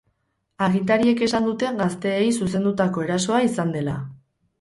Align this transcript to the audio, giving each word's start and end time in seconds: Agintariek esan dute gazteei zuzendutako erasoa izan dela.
Agintariek 0.67 1.19
esan 1.25 1.45
dute 1.49 1.69
gazteei 1.81 2.31
zuzendutako 2.45 3.05
erasoa 3.09 3.43
izan 3.49 3.75
dela. 3.77 3.95